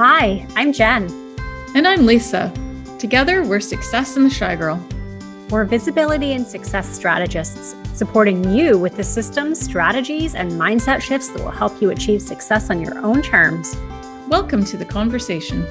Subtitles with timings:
[0.00, 1.08] Hi, I'm Jen.
[1.74, 2.52] And I'm Lisa.
[3.00, 4.80] Together, we're Success and the Shy Girl.
[5.50, 11.42] We're visibility and success strategists, supporting you with the systems, strategies, and mindset shifts that
[11.42, 13.76] will help you achieve success on your own terms.
[14.28, 15.66] Welcome to the conversation.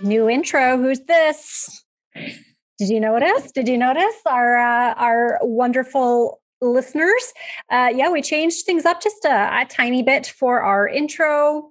[0.00, 0.78] New intro.
[0.78, 1.84] Who's this?
[2.14, 3.50] Did you notice?
[3.50, 7.32] Did you notice our uh, our wonderful listeners?
[7.70, 11.70] Uh, yeah, we changed things up just a, a tiny bit for our intro,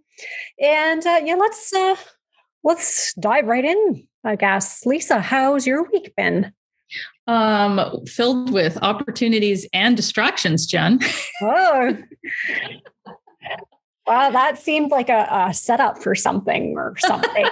[0.62, 1.96] and uh, yeah, let's uh,
[2.64, 4.08] let's dive right in.
[4.24, 6.52] I guess, Lisa, how's your week been?
[7.28, 11.00] Um, filled with opportunities and distractions, Jen.
[11.42, 11.98] Oh.
[14.06, 17.46] Wow, that seemed like a, a setup for something or something.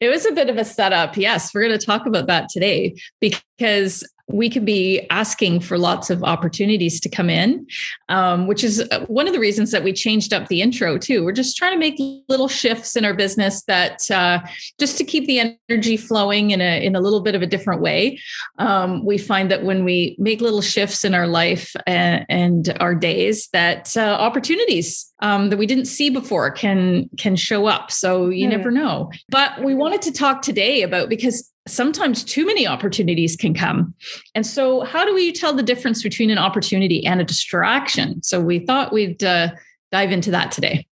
[0.00, 1.16] it was a bit of a setup.
[1.16, 6.10] Yes, we're going to talk about that today because we could be asking for lots
[6.10, 7.66] of opportunities to come in,
[8.08, 11.24] um, which is uh, one of the reasons that we changed up the intro too.
[11.24, 11.98] We're just trying to make
[12.28, 14.40] little shifts in our business that uh,
[14.78, 17.80] just to keep the energy flowing in a in a little bit of a different
[17.80, 18.18] way.
[18.58, 22.94] Um, we find that when we make little shifts in our life and, and our
[22.94, 27.90] days, that uh, opportunities um, that we didn't see before can can show up.
[27.90, 28.50] So you mm.
[28.50, 29.10] never know.
[29.30, 33.94] But we wanted to talk today about because sometimes too many opportunities can come.
[34.34, 38.22] And so, how do we tell the difference between an opportunity and a distraction?
[38.22, 39.50] So, we thought we'd uh,
[39.92, 40.86] dive into that today.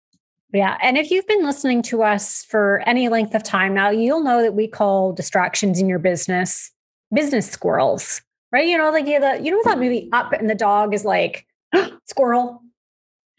[0.53, 0.77] Yeah.
[0.81, 4.41] And if you've been listening to us for any length of time now, you'll know
[4.41, 6.71] that we call distractions in your business
[7.13, 8.67] business squirrels, right?
[8.67, 11.45] You know, like you, the, you know that movie Up and the dog is like,
[12.05, 12.61] squirrel,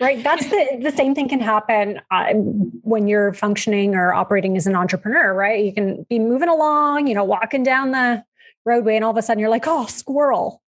[0.01, 0.23] right.
[0.23, 4.77] That's the the same thing can happen uh, when you're functioning or operating as an
[4.77, 5.65] entrepreneur right?
[5.65, 8.25] You can be moving along you know walking down the
[8.65, 10.63] roadway and all of a sudden you're like oh squirrel.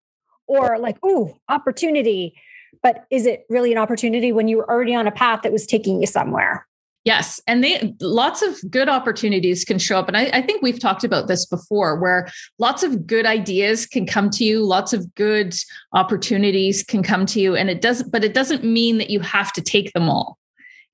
[0.47, 2.35] Or like oh opportunity.
[2.83, 5.67] But is it really an opportunity when you were already on a path that was
[5.67, 6.67] taking you somewhere
[7.05, 10.81] Yes, and they lots of good opportunities can show up, and I, I, think we've
[10.81, 12.29] talked about this before, where
[12.59, 15.55] lots of good ideas can come to you, lots of good
[15.93, 18.11] opportunities can come to you, and it doesn't.
[18.11, 20.39] But it doesn't mean that you have to take them all.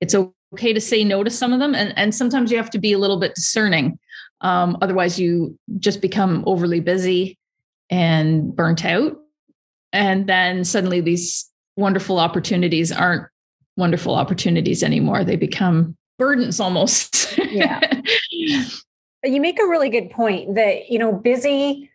[0.01, 2.79] It's okay to say no to some of them, and and sometimes you have to
[2.79, 3.97] be a little bit discerning.
[4.41, 7.37] Um, otherwise, you just become overly busy
[7.89, 9.15] and burnt out,
[9.93, 13.27] and then suddenly these wonderful opportunities aren't
[13.77, 15.23] wonderful opportunities anymore.
[15.23, 17.35] They become burdens almost.
[17.49, 17.81] yeah.
[19.23, 21.91] You make a really good point that, you know, busy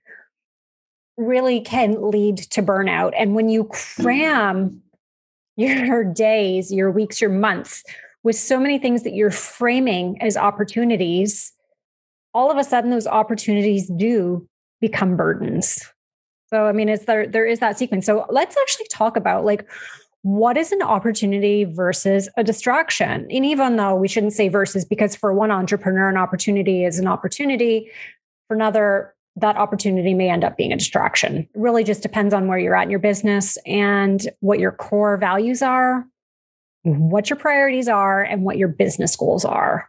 [1.17, 3.15] really can lead to burnout.
[3.19, 4.81] And when you cram
[5.57, 7.83] your days, your weeks, your months
[8.23, 11.53] with so many things that you're framing as opportunities,
[12.33, 14.49] all of a sudden those opportunities do
[14.81, 15.83] become burdens.
[16.49, 18.07] So I mean, it's there there is that sequence.
[18.07, 19.69] So let's actually talk about like
[20.27, 23.29] what is an opportunity versus a distraction?
[23.31, 27.07] And even though we shouldn't say versus, because for one entrepreneur, an opportunity is an
[27.07, 27.93] opportunity.
[28.49, 31.37] For another, that opportunity may end up being a distraction.
[31.37, 35.17] It really just depends on where you're at in your business and what your core
[35.17, 36.05] values are,
[36.83, 39.89] what your priorities are, and what your business goals are.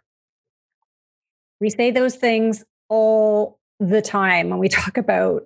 [1.59, 5.45] We say those things all the time when we talk about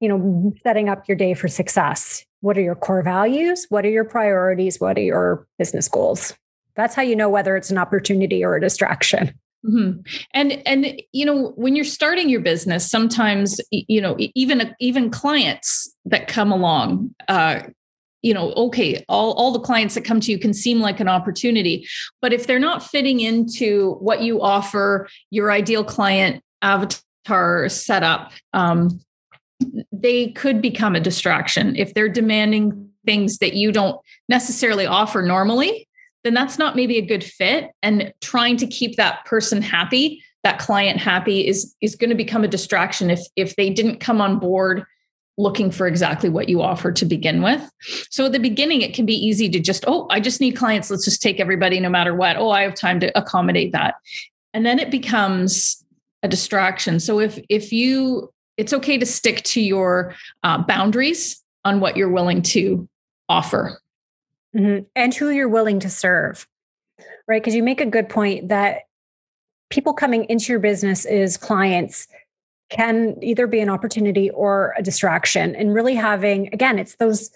[0.00, 3.66] you know setting up your day for success what are your core values?
[3.68, 4.80] What are your priorities?
[4.80, 6.34] What are your business goals?
[6.76, 9.34] That's how you know whether it's an opportunity or a distraction.
[9.64, 10.00] Mm-hmm.
[10.32, 15.94] And and you know when you're starting your business, sometimes you know even even clients
[16.06, 17.64] that come along, uh,
[18.22, 21.08] you know, okay, all all the clients that come to you can seem like an
[21.08, 21.86] opportunity,
[22.22, 28.98] but if they're not fitting into what you offer, your ideal client avatar setup, um,
[29.92, 31.76] they could become a distraction.
[31.76, 35.86] If they're demanding things that you don't necessarily offer normally
[36.22, 37.70] then that's not maybe a good fit.
[37.82, 42.44] And trying to keep that person happy that client happy is is going to become
[42.44, 44.84] a distraction if if they didn't come on board
[45.38, 47.70] looking for exactly what you offer to begin with.
[48.10, 50.90] So at the beginning it can be easy to just oh i just need clients.
[50.90, 52.36] Let's just take everybody no matter what.
[52.36, 53.96] Oh i have time to accommodate that.
[54.54, 55.84] And then it becomes
[56.22, 57.00] a distraction.
[57.00, 62.10] So if if you it's okay to stick to your uh, boundaries on what you're
[62.10, 62.88] willing to
[63.28, 63.80] offer.
[64.56, 64.84] Mm-hmm.
[64.96, 66.48] and who you're willing to serve
[67.30, 67.40] right?
[67.40, 68.80] Because you make a good point that
[69.70, 72.08] people coming into your business as clients
[72.70, 77.30] can either be an opportunity or a distraction and really having again it's those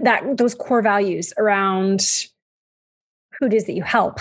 [0.00, 2.28] that those core values around
[3.38, 4.18] who it is that you help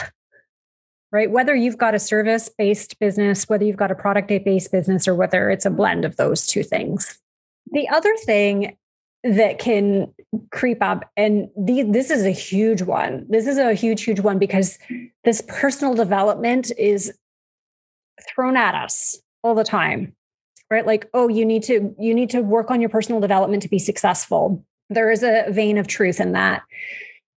[1.11, 1.29] right?
[1.29, 5.15] Whether you've got a service based business, whether you've got a product based business, or
[5.15, 7.19] whether it's a blend of those two things.
[7.71, 8.77] The other thing
[9.23, 10.11] that can
[10.51, 14.39] creep up and the, this is a huge one this is a huge huge one
[14.39, 14.79] because
[15.23, 17.13] this personal development is
[18.33, 20.15] thrown at us all the time
[20.71, 23.69] right like oh you need to you need to work on your personal development to
[23.69, 26.63] be successful there is a vein of truth in that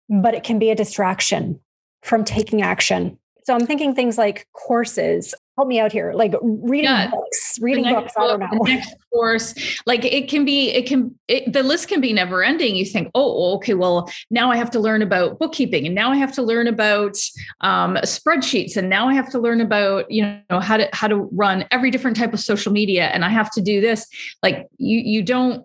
[0.08, 1.60] but it can be a distraction
[2.02, 5.34] from taking action so i'm thinking things like courses.
[5.56, 6.12] Help me out here.
[6.14, 7.10] Like reading yeah.
[7.10, 8.64] books reading books book, i don't know.
[8.64, 9.54] next course.
[9.86, 12.74] Like it can be it can it, the list can be never ending.
[12.74, 16.16] You think oh okay well now i have to learn about bookkeeping and now i
[16.16, 17.16] have to learn about
[17.60, 21.28] um, spreadsheets and now i have to learn about you know how to how to
[21.32, 24.06] run every different type of social media and i have to do this.
[24.42, 25.64] Like you you don't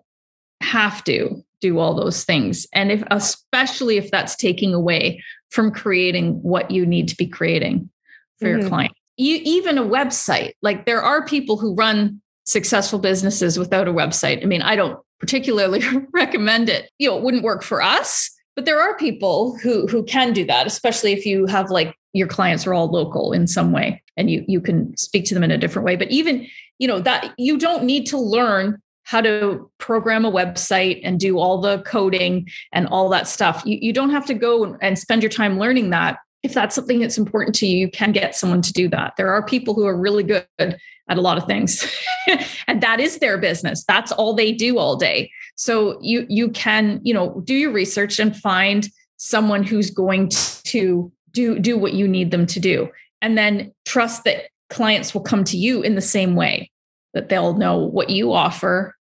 [0.60, 2.66] have to do all those things.
[2.72, 7.90] And if especially if that's taking away from creating what you need to be creating
[8.38, 8.60] for mm-hmm.
[8.60, 8.92] your client.
[9.16, 14.42] You, even a website like there are people who run successful businesses without a website.
[14.42, 16.90] I mean i don't particularly recommend it.
[16.98, 20.46] You know it wouldn't work for us but there are people who who can do
[20.46, 24.30] that especially if you have like your clients are all local in some way and
[24.30, 25.96] you you can speak to them in a different way.
[25.96, 26.46] But even
[26.78, 28.80] you know that you don't need to learn
[29.10, 33.76] how to program a website and do all the coding and all that stuff you,
[33.82, 37.18] you don't have to go and spend your time learning that if that's something that's
[37.18, 39.14] important to you, you can get someone to do that.
[39.16, 40.78] There are people who are really good at
[41.08, 41.84] a lot of things.
[42.66, 43.84] and that is their business.
[43.86, 45.30] That's all they do all day.
[45.56, 51.12] So you you can, you know, do your research and find someone who's going to
[51.32, 52.88] do do what you need them to do.
[53.20, 56.70] And then trust that clients will come to you in the same way
[57.12, 58.94] that they'll know what you offer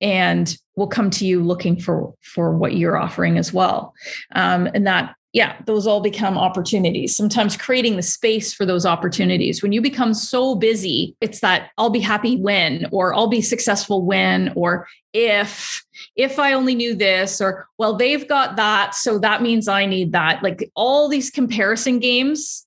[0.00, 3.94] and will come to you looking for for what you're offering as well
[4.34, 7.14] um, and that yeah, those all become opportunities.
[7.14, 9.62] Sometimes creating the space for those opportunities.
[9.62, 14.02] When you become so busy, it's that I'll be happy when, or I'll be successful
[14.02, 15.84] when, or if,
[16.16, 18.94] if I only knew this, or well, they've got that.
[18.94, 20.42] So that means I need that.
[20.42, 22.66] Like all these comparison games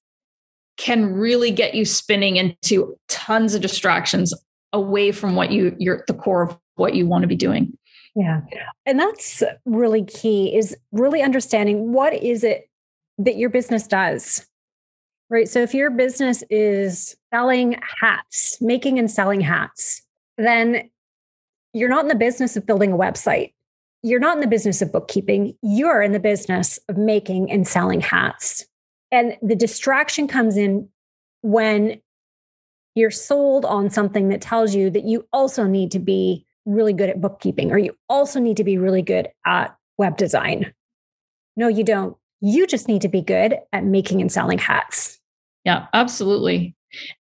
[0.78, 4.32] can really get you spinning into tons of distractions
[4.74, 7.78] away from what you, you're the core of what you want to be doing.
[8.16, 8.42] Yeah.
[8.86, 12.70] And that's really key is really understanding what is it
[13.20, 14.48] that your business does.
[15.30, 15.48] Right?
[15.48, 20.02] So if your business is selling hats, making and selling hats,
[20.40, 20.90] then
[21.74, 23.54] you're not in the business of building a website.
[24.02, 25.56] You're not in the business of bookkeeping.
[25.62, 28.66] You're in the business of making and selling hats.
[29.12, 30.90] And the distraction comes in
[31.42, 32.02] when
[32.96, 37.10] you're sold on something that tells you that you also need to be really good
[37.10, 40.74] at bookkeeping or you also need to be really good at web design.
[41.56, 42.16] No, you don't.
[42.42, 45.20] You just need to be good at making and selling hats.
[45.66, 46.76] Yeah, absolutely.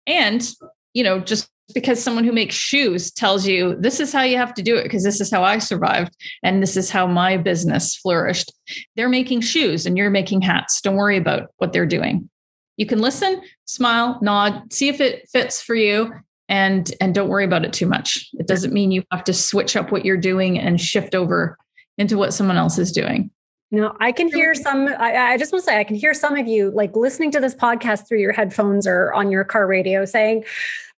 [0.06, 0.46] And,
[0.92, 4.54] you know, just because someone who makes shoes tells you this is how you have
[4.54, 7.96] to do it because this is how I survived and this is how my business
[7.96, 8.52] flourished.
[8.94, 10.80] They're making shoes and you're making hats.
[10.80, 12.28] Don't worry about what they're doing.
[12.76, 16.12] You can listen, smile, nod, see if it fits for you
[16.48, 18.28] and and don't worry about it too much.
[18.34, 21.58] It doesn't mean you have to switch up what you're doing and shift over
[21.98, 23.30] into what someone else is doing.
[23.72, 26.36] No i can hear some I, I, just want to say i can hear some
[26.36, 30.04] of you like listening to this podcast through your headphones or on your car radio
[30.04, 30.44] saying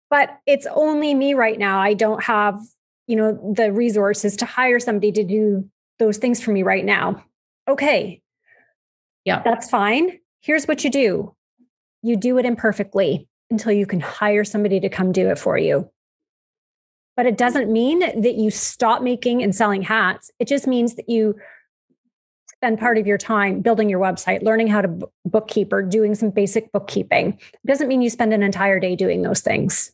[0.09, 1.79] but it's only me right now.
[1.79, 2.59] I don't have
[3.07, 5.69] you know the resources to hire somebody to do
[5.99, 7.23] those things for me right now.
[7.67, 8.21] Okay.
[9.25, 9.41] Yeah.
[9.43, 10.19] That's fine.
[10.41, 11.35] Here's what you do.
[12.01, 15.89] You do it imperfectly until you can hire somebody to come do it for you.
[17.15, 20.29] But it doesn't mean that you stop making and selling hats.
[20.39, 21.35] It just means that you
[22.57, 26.29] spend part of your time building your website, learning how to bookkeep or doing some
[26.29, 27.39] basic bookkeeping.
[27.53, 29.91] It doesn't mean you spend an entire day doing those things.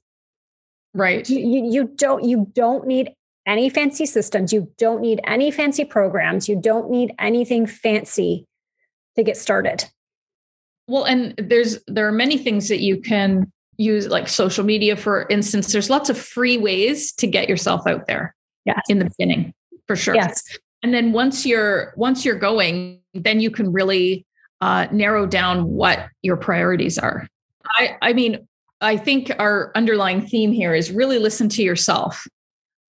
[0.94, 1.28] Right.
[1.30, 3.14] You, you, you don't you don't need
[3.46, 4.54] any fancy systems.
[4.54, 6.48] You don't need any fancy programs.
[6.48, 8.46] You don't need anything fancy
[9.16, 9.86] to get started.
[10.88, 15.28] Well, and there's there are many things that you can use, like social media, for
[15.30, 15.72] instance.
[15.72, 18.36] There's lots of free ways to get yourself out there.
[18.66, 18.82] Yes.
[18.90, 19.54] In the beginning,
[19.88, 20.16] for sure.
[20.16, 20.44] Yes.
[20.84, 24.26] And then once you're once you're going, then you can really
[24.62, 27.28] uh, narrow down what your priorities are.
[27.78, 28.48] I, I mean,
[28.82, 32.28] I think our underlying theme here is really listen to yourself,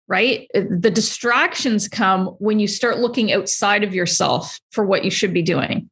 [0.08, 0.48] right?
[0.54, 5.42] The distractions come when you start looking outside of yourself for what you should be
[5.42, 5.90] doing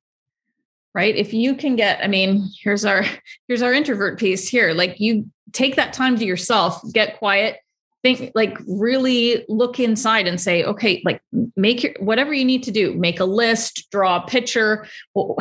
[1.00, 1.16] right?
[1.16, 3.04] If you can get i mean here's our
[3.48, 4.74] here's our introvert piece here.
[4.74, 7.58] Like you take that time to yourself get quiet
[8.02, 11.22] think like really look inside and say okay like
[11.58, 14.88] make your whatever you need to do make a list draw a picture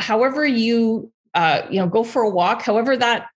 [0.01, 3.27] however you uh you know go for a walk however that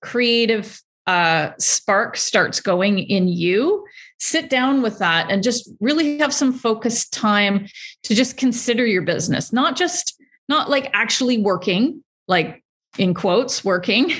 [0.00, 3.84] creative uh, spark starts going in you,
[4.18, 7.66] sit down with that and just really have some focused time
[8.04, 10.19] to just consider your business, not just,
[10.50, 12.62] not like actually working, like
[12.98, 14.12] in quotes, working,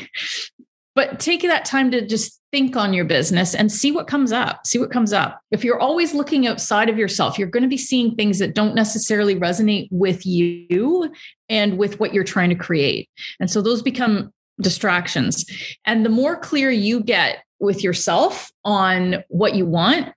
[0.95, 4.67] but take that time to just think on your business and see what comes up.
[4.67, 5.41] See what comes up.
[5.51, 8.75] If you're always looking outside of yourself, you're going to be seeing things that don't
[8.75, 11.13] necessarily resonate with you
[11.49, 13.09] and with what you're trying to create.
[13.39, 15.45] And so those become distractions.
[15.85, 20.13] And the more clear you get with yourself on what you want,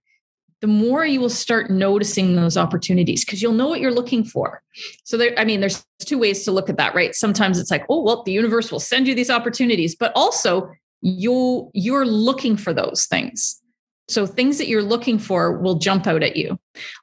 [0.63, 4.63] the more you will start noticing those opportunities because you'll know what you're looking for.
[5.03, 7.13] So there, I mean, there's two ways to look at that, right?
[7.13, 11.69] Sometimes it's like, oh, well, the universe will send you these opportunities, but also you
[11.73, 13.61] you're looking for those things.
[14.07, 16.57] So things that you're looking for will jump out at you.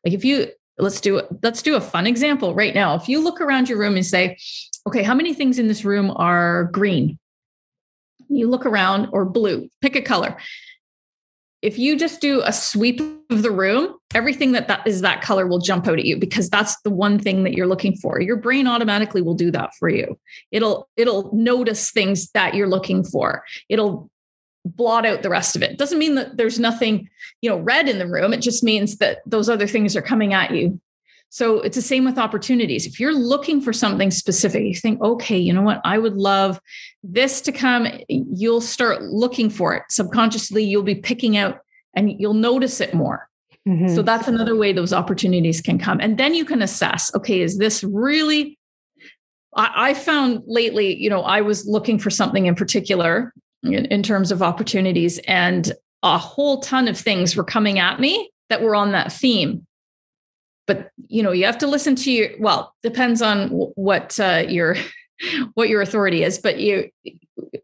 [0.07, 0.49] Like if you
[0.79, 2.95] let's do let's do a fun example right now.
[2.95, 4.39] If you look around your room and say,
[4.87, 7.19] okay, how many things in this room are green?
[8.31, 10.39] You look around or blue, pick a color
[11.63, 13.01] if you just do a sweep
[13.31, 16.49] of the room, everything that that is that color will jump out at you because
[16.49, 18.21] that's the one thing that you're looking for.
[18.21, 20.19] Your brain automatically will do that for you.
[20.51, 23.45] It'll it'll notice things that you're looking for.
[23.69, 24.11] It'll
[24.65, 25.79] blot out the rest of it.
[25.79, 27.09] Doesn't mean that there's nothing,
[27.41, 28.33] you know, red in the room.
[28.33, 30.81] It just means that those other things are coming at you
[31.31, 32.87] so it's the same with opportunities.
[32.87, 35.81] If you're looking for something specific, you think, okay, you know what?
[35.85, 36.61] I would love
[37.05, 37.87] this to come.
[38.09, 39.85] You'll start looking for it.
[39.91, 41.61] Subconsciously, you'll be picking out
[41.95, 43.29] and you'll notice it more.
[43.69, 43.95] Mm-hmm.
[43.95, 46.01] So that's another way those opportunities can come.
[46.01, 48.59] And then you can assess, okay, is this really?
[49.55, 53.33] I, I found lately, you know, I was looking for something in particular
[53.63, 55.73] in, in terms of opportunities, and
[56.03, 59.67] a whole ton of things were coming at me that were on that theme
[60.71, 64.77] but you know you have to listen to your well depends on what uh, your
[65.55, 66.89] what your authority is but you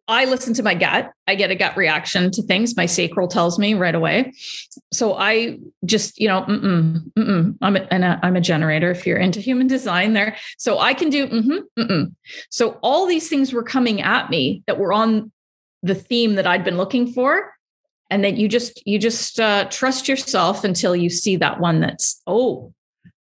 [0.09, 3.61] i listen to my gut i get a gut reaction to things my sacral tells
[3.61, 4.33] me right away
[4.93, 7.57] so i just you know mm-mm, mm-mm.
[7.63, 10.93] i'm a, and a, i'm a generator if you're into human design there so i
[10.93, 12.13] can do mm-hmm, mm-mm.
[12.51, 15.31] so all these things were coming at me that were on
[15.85, 17.53] the theme that i'd been looking for
[18.11, 22.21] and that you just you just uh, trust yourself until you see that one that's
[22.27, 22.73] oh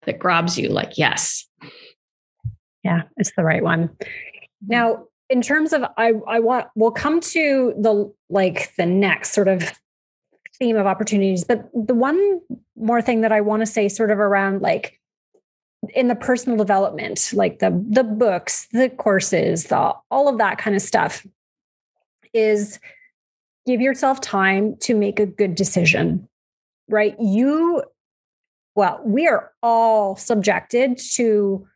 [0.06, 1.46] that grabs you like yes.
[2.82, 3.90] Yeah it's the right one.
[4.66, 9.48] Now in terms of i i want we'll come to the like the next sort
[9.48, 9.72] of
[10.58, 12.40] theme of opportunities but the one
[12.76, 15.00] more thing that i want to say sort of around like
[15.94, 20.76] in the personal development like the the books the courses the all of that kind
[20.76, 21.26] of stuff
[22.32, 22.78] is
[23.66, 26.28] give yourself time to make a good decision
[26.88, 27.16] right?
[27.20, 27.82] You
[28.76, 31.66] well, we are all subjected to,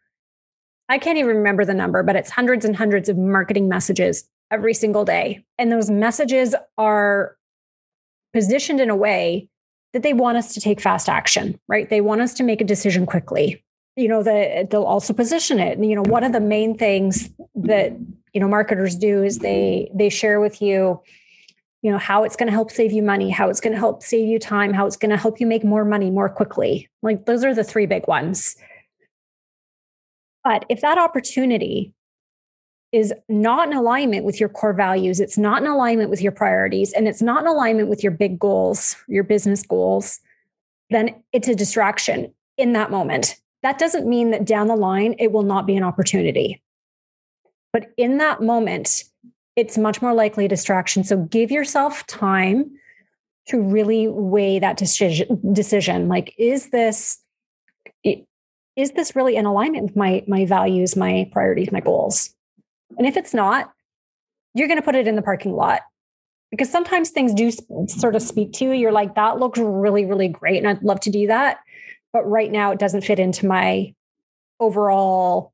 [0.88, 4.75] I can't even remember the number, but it's hundreds and hundreds of marketing messages every
[4.75, 5.45] single day.
[5.59, 7.37] And those messages are
[8.33, 9.49] positioned in a way
[9.92, 11.88] that they want us to take fast action, right?
[11.88, 13.64] They want us to make a decision quickly.
[13.97, 15.78] You know, the, they'll also position it.
[15.78, 17.92] And, you know, one of the main things that,
[18.33, 21.00] you know, marketers do is they they share with you
[21.82, 24.02] you know how it's going to help save you money how it's going to help
[24.02, 26.88] save you time how it's going to help you make more money more quickly.
[27.02, 28.56] Like those are the three big ones.
[30.44, 31.92] But if that opportunity
[32.92, 36.92] is not in alignment with your core values it's not in alignment with your priorities
[36.92, 40.20] and it's not in alignment with your big goals your business goals
[40.90, 43.37] then it's a distraction in that moment.
[43.62, 46.62] That doesn't mean that down the line it will not be an opportunity.
[47.72, 49.04] But in that moment
[49.57, 51.04] it's much more likely a distraction.
[51.04, 52.71] So give yourself time
[53.49, 56.09] to really weigh that decision decision.
[56.09, 57.19] Like, is this
[58.76, 62.35] is this really in alignment with my my values, my priorities, my goals?
[62.97, 63.73] And if it's not,
[64.54, 65.83] you're going to put it in the parking lot
[66.50, 67.50] because sometimes things do
[67.87, 68.73] sort of speak to you.
[68.73, 70.59] You're like, that looks really, really great.
[70.59, 71.59] And I'd love to do that.
[72.12, 73.95] But right now, it doesn't fit into my
[74.59, 75.52] overall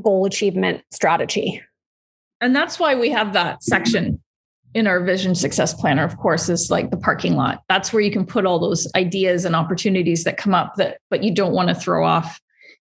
[0.00, 1.62] goal achievement strategy
[2.40, 4.20] and that's why we have that section
[4.74, 7.62] in our vision success planner of course is like the parking lot.
[7.68, 11.22] That's where you can put all those ideas and opportunities that come up that but
[11.24, 12.40] you don't want to throw off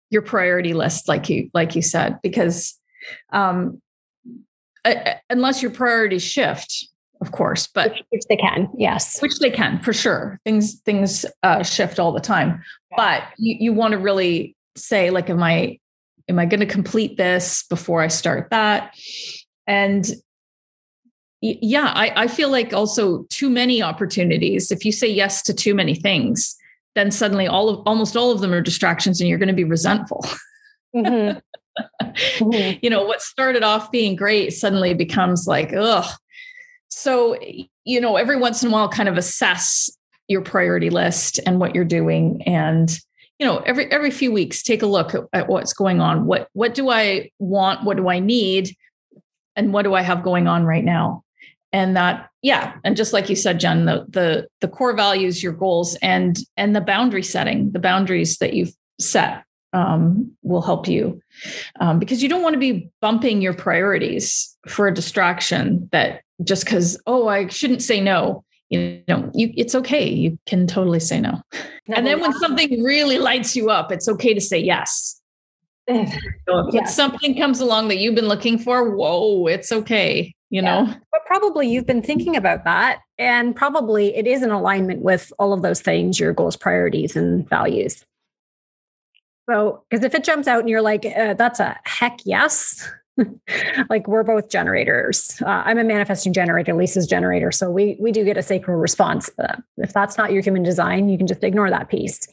[0.10, 2.78] your priority list like you like you said because
[3.34, 3.82] um
[4.86, 6.88] uh, unless your priorities shift
[7.20, 9.20] of course but which, which, they can yes.
[9.22, 10.40] Which they can for sure.
[10.46, 12.62] Things things uh, shift all the time.
[12.96, 15.80] But you, you want to really say like am i
[16.30, 18.94] am i going to complete this before i start that
[19.68, 20.10] and
[21.42, 24.72] yeah, I, I feel like also too many opportunities.
[24.72, 26.56] If you say yes to too many things,
[26.96, 29.64] then suddenly all of almost all of them are distractions and you're going to be
[29.64, 30.26] resentful.
[30.96, 31.38] Mm-hmm.
[32.04, 32.80] mm-hmm.
[32.82, 36.10] You know, what started off being great suddenly becomes like, ugh,
[36.90, 37.38] so
[37.86, 39.90] you know every once in a while kind of assess
[40.28, 43.00] your priority list and what you're doing and
[43.40, 46.50] you know every every few weeks take a look at, at, what's going on what
[46.54, 48.76] what do i want what do i need
[49.58, 51.24] and what do i have going on right now?
[51.74, 55.52] And that yeah and just like you said jen the the the core values your
[55.52, 61.22] goals and and the boundary setting the boundaries that you've set um, will help you.
[61.80, 66.66] Um, because you don't want to be bumping your priorities for a distraction that just
[66.66, 71.20] because oh i shouldn't say no you know you it's okay you can totally say
[71.20, 71.42] no.
[71.88, 75.20] And then when something really lights you up it's okay to say yes
[75.88, 75.96] so
[76.68, 76.86] if yeah.
[76.86, 80.84] something comes along that you've been looking for whoa it's okay you yeah.
[80.84, 85.32] know but probably you've been thinking about that and probably it is in alignment with
[85.40, 88.06] all of those things your goals priorities and values
[89.50, 92.90] so because if it jumps out and you're like uh, that's a heck yes
[93.90, 95.42] like we're both generators.
[95.42, 96.74] Uh, I'm a manifesting generator.
[96.74, 97.52] Lisa's generator.
[97.52, 99.30] So we we do get a sacral response.
[99.40, 102.28] Uh, if that's not your human design, you can just ignore that piece.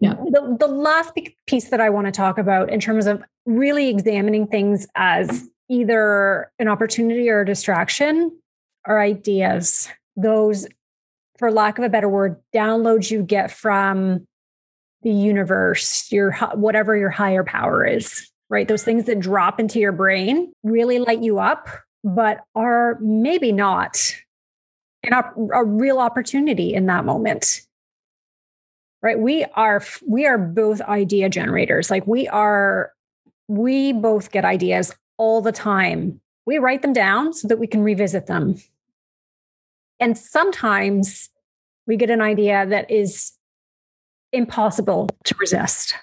[0.00, 0.14] Yeah.
[0.14, 4.46] The, the last piece that I want to talk about in terms of really examining
[4.46, 8.36] things as either an opportunity or a distraction
[8.86, 9.88] are ideas.
[10.16, 10.66] Those,
[11.38, 14.26] for lack of a better word, downloads you get from
[15.02, 18.68] the universe, your whatever your higher power is right?
[18.68, 21.68] Those things that drop into your brain really light you up,
[22.04, 24.14] but are maybe not
[25.02, 27.62] an a real opportunity in that moment.
[29.02, 29.18] Right?
[29.18, 31.90] We are we are both idea generators.
[31.90, 32.92] Like we are
[33.48, 36.20] we both get ideas all the time.
[36.46, 38.56] We write them down so that we can revisit them.
[39.98, 41.28] And sometimes
[41.86, 43.32] we get an idea that is
[44.32, 45.94] impossible to resist.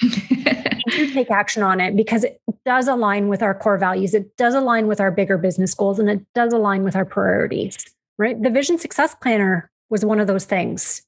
[0.00, 4.14] do take action on it because it does align with our core values.
[4.14, 7.78] It does align with our bigger business goals and it does align with our priorities,
[8.18, 8.40] right?
[8.40, 11.02] The Vision Success Planner was one of those things.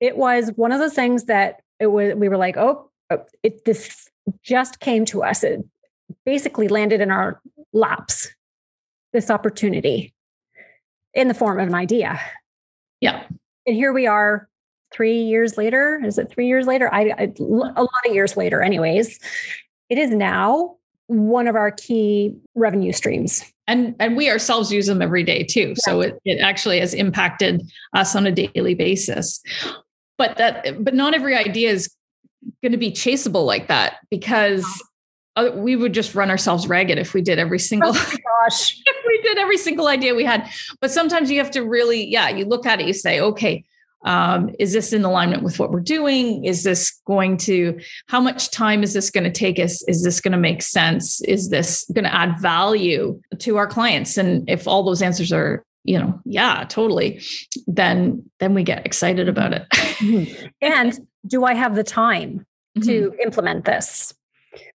[0.00, 3.64] It was one of those things that it was, we were like, oh, oh it,
[3.64, 4.08] this
[4.42, 5.42] just came to us.
[5.42, 5.64] It
[6.24, 7.40] basically landed in our
[7.72, 8.28] laps,
[9.12, 10.14] this opportunity
[11.14, 12.20] in the form of an idea.
[13.00, 13.24] Yeah.
[13.66, 14.48] And here we are
[14.92, 16.00] three years later.
[16.04, 16.92] Is it three years later?
[16.92, 19.18] I, I a lot of years later, anyways.
[19.88, 23.44] It is now one of our key revenue streams.
[23.66, 25.68] And and we ourselves use them every day too.
[25.68, 25.74] Yeah.
[25.78, 27.62] So it, it actually has impacted
[27.94, 29.42] us on a daily basis.
[30.18, 31.94] But that but not every idea is
[32.62, 34.66] going to be chaseable like that because
[35.54, 38.76] we would just run ourselves ragged if we did every single oh gosh.
[38.86, 40.50] if we did every single idea we had.
[40.80, 43.64] But sometimes you have to really yeah you look at it you say okay
[44.04, 46.44] um, is this in alignment with what we're doing?
[46.44, 49.82] Is this going to how much time is this going to take us?
[49.88, 51.20] Is this going to make sense?
[51.22, 54.16] Is this going to add value to our clients?
[54.16, 57.20] And if all those answers are you know yeah totally
[57.66, 60.46] then then we get excited about it mm-hmm.
[60.60, 62.44] and do i have the time
[62.82, 63.20] to mm-hmm.
[63.20, 64.14] implement this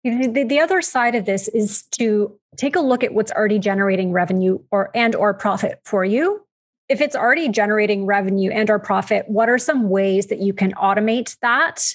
[0.04, 4.12] the, the other side of this is to take a look at what's already generating
[4.12, 6.46] revenue or and or profit for you
[6.90, 10.74] if it's already generating revenue and or profit what are some ways that you can
[10.74, 11.94] automate that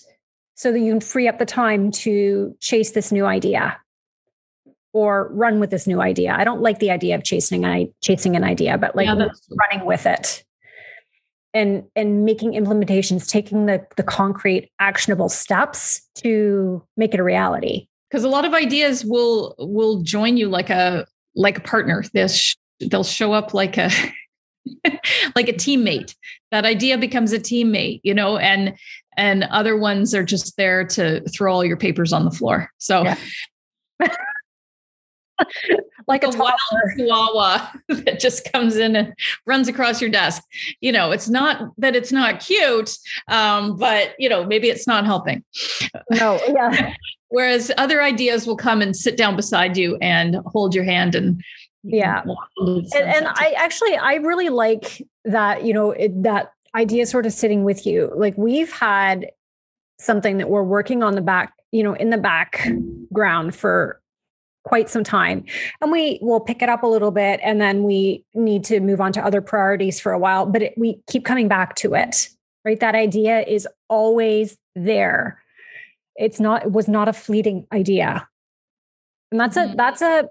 [0.54, 3.76] so that you can free up the time to chase this new idea
[4.96, 6.34] or run with this new idea.
[6.34, 9.28] I don't like the idea of chasing I chasing an idea but like yeah,
[9.60, 10.42] running with it.
[11.52, 17.88] And and making implementations taking the the concrete actionable steps to make it a reality.
[18.10, 22.02] Because a lot of ideas will will join you like a like a partner.
[22.14, 23.90] This they'll show up like a
[25.36, 26.14] like a teammate.
[26.52, 28.74] That idea becomes a teammate you know and
[29.18, 32.70] and other ones are just there to throw all your papers on the floor.
[32.78, 33.18] So yeah.
[36.06, 36.58] like a, a wild
[36.96, 39.14] chihuahua that just comes in and
[39.46, 40.42] runs across your desk.
[40.80, 42.96] You know it's not that it's not cute
[43.28, 45.44] um, but you know maybe it's not helping.
[46.10, 46.94] No yeah.
[47.28, 51.42] Whereas other ideas will come and sit down beside you and hold your hand and
[51.82, 52.22] yeah.
[52.56, 57.32] and, and i actually i really like that you know it, that idea sort of
[57.32, 58.12] sitting with you.
[58.14, 59.30] Like we've had
[59.98, 64.00] something that we're working on the back you know in the background for
[64.66, 65.44] quite some time
[65.80, 69.00] and we will pick it up a little bit and then we need to move
[69.00, 72.28] on to other priorities for a while but it, we keep coming back to it
[72.64, 75.40] right that idea is always there
[76.16, 78.28] it's not it was not a fleeting idea
[79.30, 79.72] and that's mm-hmm.
[79.72, 80.28] a that's a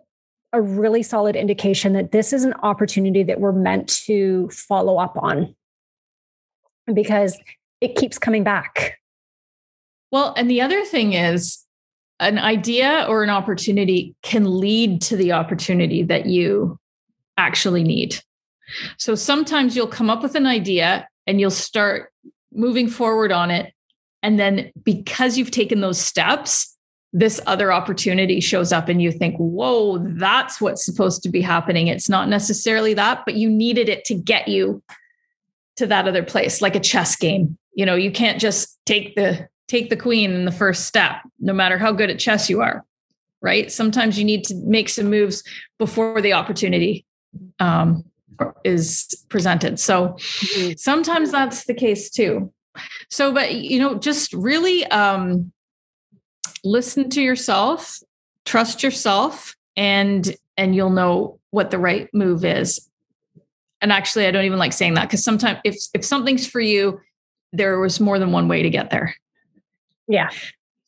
[0.55, 5.17] a really solid indication that this is an opportunity that we're meant to follow up
[5.21, 5.53] on
[6.93, 7.37] because
[7.81, 8.99] it keeps coming back.
[10.11, 11.64] Well, and the other thing is
[12.19, 16.79] an idea or an opportunity can lead to the opportunity that you
[17.37, 18.17] actually need.
[18.97, 22.11] So sometimes you'll come up with an idea and you'll start
[22.53, 23.73] moving forward on it.
[24.23, 26.75] And then because you've taken those steps,
[27.13, 31.87] this other opportunity shows up and you think, whoa, that's what's supposed to be happening.
[31.87, 34.81] It's not necessarily that, but you needed it to get you
[35.77, 37.57] to that other place, like a chess game.
[37.73, 41.53] You know, you can't just take the take the queen in the first step, no
[41.53, 42.85] matter how good at chess you are.
[43.41, 43.71] Right.
[43.71, 45.43] Sometimes you need to make some moves
[45.77, 47.05] before the opportunity
[47.59, 48.03] um,
[48.63, 49.79] is presented.
[49.79, 50.73] So mm-hmm.
[50.77, 52.51] sometimes that's the case too.
[53.09, 55.51] So, but you know, just really um,
[56.63, 57.99] listen to yourself,
[58.45, 62.89] trust yourself, and and you'll know what the right move is.
[63.81, 66.99] And actually, I don't even like saying that because sometimes if if something's for you,
[67.53, 69.15] there was more than one way to get there.
[70.07, 70.29] Yeah.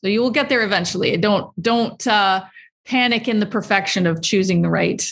[0.04, 1.18] So you will get there eventually.
[1.18, 2.44] Don't don't uh,
[2.86, 5.06] panic in the perfection of choosing the right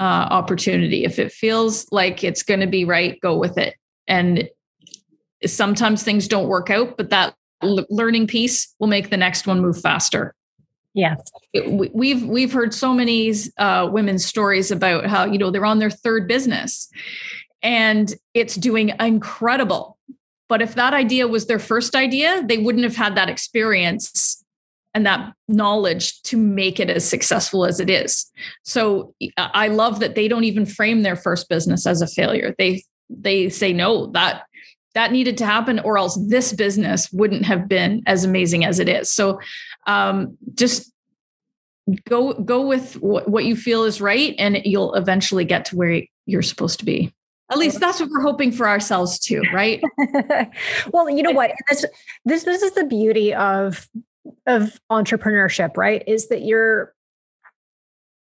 [0.00, 1.04] uh, opportunity.
[1.04, 3.74] If it feels like it's going to be right, go with it.
[4.06, 4.48] And
[5.44, 9.60] sometimes things don't work out, but that l- learning piece will make the next one
[9.60, 10.34] move faster.
[10.94, 11.20] Yes,
[11.52, 15.78] it, we've we've heard so many uh, women's stories about how you know they're on
[15.78, 16.88] their third business,
[17.62, 19.95] and it's doing incredible.
[20.48, 24.44] But if that idea was their first idea, they wouldn't have had that experience
[24.94, 28.30] and that knowledge to make it as successful as it is.
[28.62, 32.54] So I love that they don't even frame their first business as a failure.
[32.56, 34.44] They they say no, that
[34.94, 38.88] that needed to happen or else this business wouldn't have been as amazing as it
[38.88, 39.10] is.
[39.10, 39.38] So
[39.86, 40.90] um, just
[42.08, 46.02] go go with what, what you feel is right and you'll eventually get to where
[46.24, 47.12] you're supposed to be
[47.50, 49.82] at least that's what we're hoping for ourselves too right
[50.92, 51.84] well you know what this,
[52.24, 53.88] this this is the beauty of
[54.46, 56.02] of entrepreneurship, right?
[56.06, 56.94] Is that you're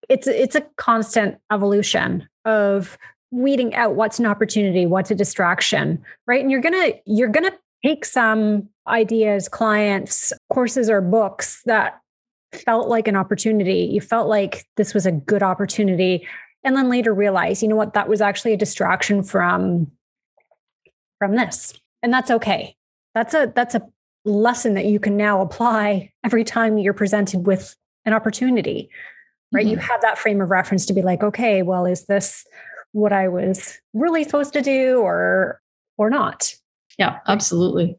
[0.09, 2.97] it's it's a constant evolution of
[3.31, 6.41] weeding out what's an opportunity, what's a distraction, right?
[6.41, 7.53] And you're gonna you're gonna
[7.85, 12.01] take some ideas, clients, courses, or books that
[12.53, 13.81] felt like an opportunity.
[13.93, 16.27] You felt like this was a good opportunity,
[16.69, 19.91] and then later realize, you know what, that was actually a distraction from
[21.19, 22.77] from this, and that's okay.
[23.15, 23.83] That's a that's a
[24.25, 28.91] lesson that you can now apply every time you're presented with an opportunity
[29.53, 29.65] right?
[29.65, 29.71] Mm-hmm.
[29.71, 32.45] you have that frame of reference to be like okay well is this
[32.93, 35.63] what i was really supposed to do or
[35.97, 36.55] or not?
[36.99, 37.97] Yeah absolutely.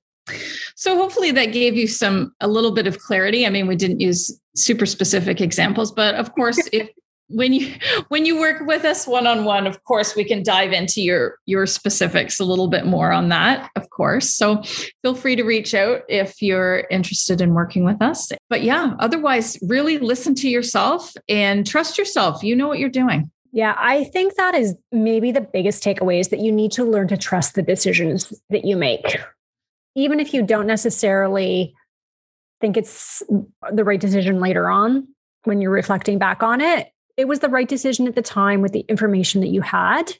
[0.76, 3.46] So hopefully that gave you some a little bit of clarity.
[3.46, 6.90] I mean we didn't use super specific examples but of course if
[7.30, 7.74] when you
[8.08, 11.38] when you work with us one on one of course we can dive into your
[11.46, 14.34] your specifics a little bit more on that of course.
[14.34, 14.64] So
[15.04, 18.32] feel free to reach out if you're interested in working with us.
[18.50, 22.44] But yeah otherwise really listen to yourself and trust yourself.
[22.44, 23.32] You know what you're doing.
[23.52, 27.08] Yeah, I think that is maybe the biggest takeaway is that you need to learn
[27.08, 29.18] to trust the decisions that you make.
[29.96, 31.74] Even if you don't necessarily
[32.62, 33.24] think it's
[33.72, 35.08] the right decision later on
[35.46, 38.72] when you're reflecting back on it, it was the right decision at the time with
[38.72, 40.16] the information that you had.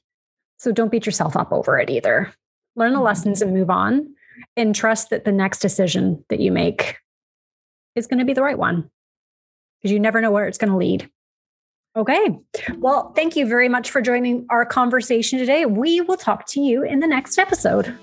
[0.58, 2.34] So don't beat yourself up over it either.
[2.76, 3.06] Learn the mm-hmm.
[3.06, 4.14] lessons and move on
[4.58, 6.98] and trust that the next decision that you make
[7.96, 8.92] is going to be the right one
[9.80, 11.10] because you never know where it's going to lead.
[11.96, 12.38] Okay.
[12.76, 15.66] Well, thank you very much for joining our conversation today.
[15.66, 17.98] We will talk to you in the next episode.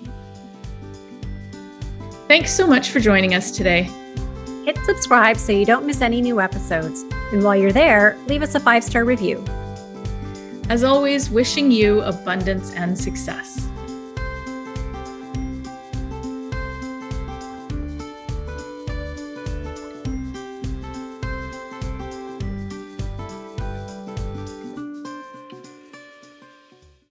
[2.28, 3.90] Thanks so much for joining us today.
[4.66, 7.02] Hit subscribe so you don't miss any new episodes.
[7.30, 9.44] And while you're there, leave us a five star review.
[10.68, 13.68] As always, wishing you abundance and success.